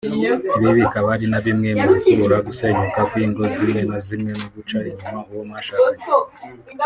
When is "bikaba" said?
0.79-1.07